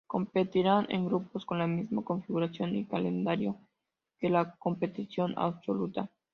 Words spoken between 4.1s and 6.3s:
que la competición absoluta.